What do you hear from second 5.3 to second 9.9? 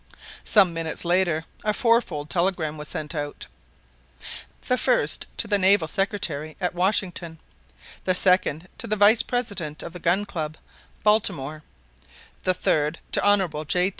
to the Naval Secretary at Washington; the second to the vice president